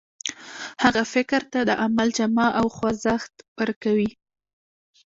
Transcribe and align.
هغه 0.83 1.03
فکر 1.13 1.41
ته 1.51 1.59
د 1.69 1.71
عمل 1.83 2.09
جامه 2.17 2.47
او 2.59 2.65
خوځښت 2.75 3.33
ورکوي. 3.59 4.11